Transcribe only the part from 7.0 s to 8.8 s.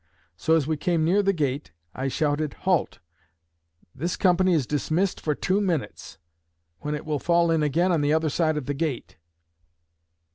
will fall in again on the other side of the